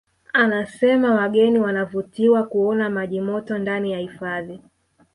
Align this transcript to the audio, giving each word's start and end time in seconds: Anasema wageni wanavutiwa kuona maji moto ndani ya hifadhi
Anasema 0.33 1.15
wageni 1.15 1.59
wanavutiwa 1.59 2.43
kuona 2.43 2.89
maji 2.89 3.21
moto 3.21 3.57
ndani 3.57 3.91
ya 3.91 3.99
hifadhi 3.99 4.61